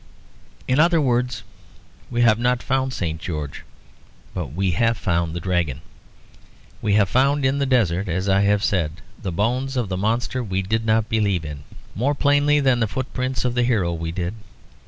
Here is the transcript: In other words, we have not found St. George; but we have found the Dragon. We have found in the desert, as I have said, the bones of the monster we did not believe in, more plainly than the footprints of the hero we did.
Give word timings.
In 0.67 0.79
other 0.79 0.99
words, 0.99 1.43
we 2.09 2.21
have 2.23 2.39
not 2.39 2.63
found 2.63 2.91
St. 2.91 3.21
George; 3.21 3.63
but 4.33 4.47
we 4.47 4.71
have 4.71 4.97
found 4.97 5.35
the 5.35 5.39
Dragon. 5.39 5.81
We 6.81 6.93
have 6.95 7.07
found 7.07 7.45
in 7.45 7.59
the 7.59 7.67
desert, 7.67 8.09
as 8.09 8.27
I 8.27 8.41
have 8.41 8.63
said, 8.63 8.93
the 9.21 9.31
bones 9.31 9.77
of 9.77 9.89
the 9.89 9.97
monster 9.97 10.43
we 10.43 10.63
did 10.63 10.87
not 10.87 11.07
believe 11.07 11.45
in, 11.45 11.65
more 11.93 12.15
plainly 12.15 12.59
than 12.59 12.79
the 12.79 12.87
footprints 12.87 13.45
of 13.45 13.53
the 13.53 13.61
hero 13.63 13.93
we 13.93 14.11
did. 14.11 14.33